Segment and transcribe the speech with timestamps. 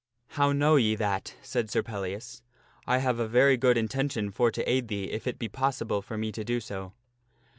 [0.39, 2.41] "How know ye that?" said Sir Pellias."
[2.87, 6.17] I have a very good intention for to aid thee if it be possible for
[6.17, 6.93] me to do so."